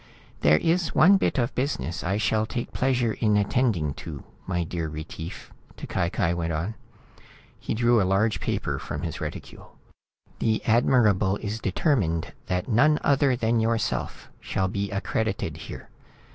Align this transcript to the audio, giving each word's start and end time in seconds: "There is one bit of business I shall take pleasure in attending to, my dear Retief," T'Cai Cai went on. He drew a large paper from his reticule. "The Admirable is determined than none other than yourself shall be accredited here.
"There 0.39 0.57
is 0.57 0.95
one 0.95 1.17
bit 1.17 1.37
of 1.37 1.53
business 1.53 2.03
I 2.03 2.17
shall 2.17 2.47
take 2.47 2.71
pleasure 2.73 3.13
in 3.13 3.37
attending 3.37 3.93
to, 4.01 4.23
my 4.47 4.63
dear 4.63 4.87
Retief," 4.89 5.53
T'Cai 5.77 6.09
Cai 6.09 6.33
went 6.33 6.51
on. 6.51 6.73
He 7.59 7.75
drew 7.75 8.01
a 8.01 8.11
large 8.11 8.39
paper 8.39 8.79
from 8.79 9.03
his 9.03 9.21
reticule. 9.21 9.75
"The 10.39 10.65
Admirable 10.65 11.37
is 11.37 11.59
determined 11.59 12.33
than 12.47 12.63
none 12.67 12.97
other 13.03 13.35
than 13.35 13.59
yourself 13.59 14.31
shall 14.39 14.67
be 14.67 14.89
accredited 14.89 15.55
here. 15.57 15.87